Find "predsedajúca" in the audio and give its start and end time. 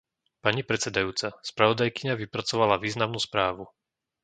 0.69-1.27